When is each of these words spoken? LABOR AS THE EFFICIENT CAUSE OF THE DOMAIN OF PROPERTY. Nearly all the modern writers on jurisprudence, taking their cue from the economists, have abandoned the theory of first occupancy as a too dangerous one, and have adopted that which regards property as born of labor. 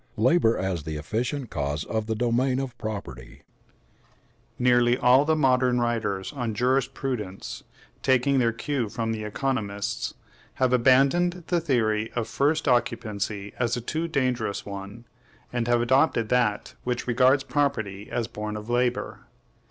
LABOR 0.17 0.57
AS 0.57 0.81
THE 0.81 0.97
EFFICIENT 0.97 1.51
CAUSE 1.51 1.83
OF 1.85 2.07
THE 2.07 2.15
DOMAIN 2.15 2.57
OF 2.59 2.75
PROPERTY. 2.79 3.43
Nearly 4.57 4.97
all 4.97 5.25
the 5.25 5.35
modern 5.35 5.79
writers 5.79 6.33
on 6.33 6.55
jurisprudence, 6.55 7.61
taking 8.01 8.39
their 8.39 8.51
cue 8.51 8.89
from 8.89 9.11
the 9.11 9.23
economists, 9.23 10.15
have 10.55 10.73
abandoned 10.73 11.43
the 11.49 11.61
theory 11.61 12.11
of 12.13 12.27
first 12.27 12.67
occupancy 12.67 13.53
as 13.59 13.77
a 13.77 13.81
too 13.81 14.07
dangerous 14.07 14.65
one, 14.65 15.05
and 15.53 15.67
have 15.67 15.83
adopted 15.83 16.29
that 16.29 16.73
which 16.83 17.05
regards 17.05 17.43
property 17.43 18.09
as 18.09 18.27
born 18.27 18.57
of 18.57 18.71
labor. 18.71 19.27